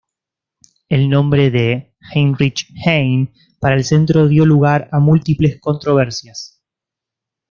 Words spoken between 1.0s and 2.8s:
nombre de "Heinrich